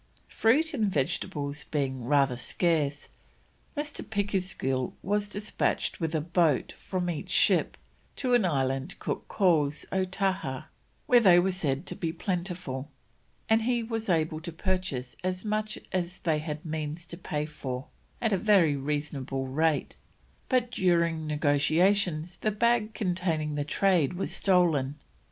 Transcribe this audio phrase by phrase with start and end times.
[0.29, 3.09] Fruit and vegetables being rather scarce,
[3.77, 4.01] Mr.
[4.03, 7.77] Pickersgill was despatched with a boat from each ship
[8.15, 10.69] to an island Cook calls O'Taha,
[11.05, 12.89] where they were said to be plentiful,
[13.47, 17.85] and he was able to purchase as much as they had means to pay for,
[18.19, 19.97] at a very reasonable rate;
[20.49, 24.95] but during negotiations the bag containing the trade was stolen.